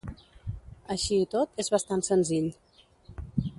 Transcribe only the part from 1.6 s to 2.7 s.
és bastant senzill.